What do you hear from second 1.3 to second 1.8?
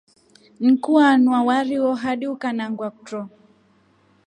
wari